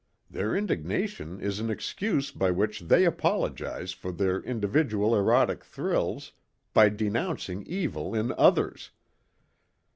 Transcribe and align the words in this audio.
Their 0.31 0.55
indignation 0.55 1.39
is 1.39 1.59
an 1.59 1.69
excuse 1.69 2.31
by 2.31 2.49
which 2.49 2.79
they 2.79 3.05
apologize 3.05 3.91
for 3.93 4.11
their 4.11 4.41
individual 4.41 5.15
erotic 5.15 5.63
thrills 5.63 6.31
by 6.73 6.89
denouncing 6.89 7.61
evil 7.67 8.15
in 8.15 8.31
others. 8.35 8.89